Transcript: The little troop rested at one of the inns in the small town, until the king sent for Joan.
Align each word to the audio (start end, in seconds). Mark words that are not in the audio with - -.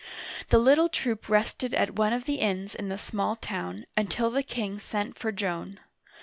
The 0.49 0.57
little 0.57 0.89
troop 0.89 1.29
rested 1.29 1.75
at 1.75 1.93
one 1.95 2.11
of 2.11 2.23
the 2.23 2.39
inns 2.39 2.73
in 2.73 2.89
the 2.89 2.97
small 2.97 3.35
town, 3.35 3.85
until 3.95 4.31
the 4.31 4.41
king 4.41 4.79
sent 4.79 5.15
for 5.15 5.31
Joan. 5.31 5.79